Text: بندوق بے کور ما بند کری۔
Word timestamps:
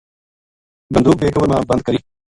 بندوق 0.93 1.15
بے 1.21 1.27
کور 1.35 1.47
ما 1.51 1.57
بند 1.69 1.81
کری۔ 1.85 1.99